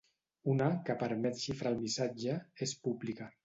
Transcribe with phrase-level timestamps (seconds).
[0.53, 3.33] Una, que permet xifrar el missatge, és pública.